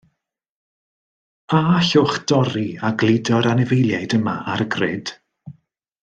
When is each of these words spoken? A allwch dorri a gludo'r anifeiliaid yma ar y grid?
A 1.57 1.59
allwch 1.79 2.15
dorri 2.31 2.65
a 2.89 2.91
gludo'r 3.03 3.49
anifeiliaid 3.53 4.17
yma 4.21 4.35
ar 4.55 4.65
y 4.67 4.71
grid? 4.77 5.13